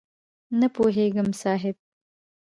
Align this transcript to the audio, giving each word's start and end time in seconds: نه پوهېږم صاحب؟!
نه 0.59 0.67
پوهېږم 0.75 1.29
صاحب؟! 1.41 1.75